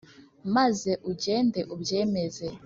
Maze 0.55 0.91
ugende 1.11 1.59
ubyemeza 1.73 2.47